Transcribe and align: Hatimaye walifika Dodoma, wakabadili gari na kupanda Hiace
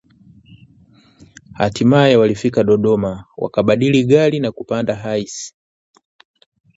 Hatimaye 1.53 2.15
walifika 2.15 2.63
Dodoma, 2.63 3.25
wakabadili 3.37 4.03
gari 4.03 4.39
na 4.39 4.51
kupanda 4.51 4.95
Hiace 4.95 5.53